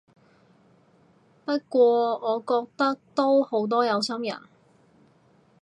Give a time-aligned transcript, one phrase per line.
[1.45, 4.35] 不過我覺得都好多有心人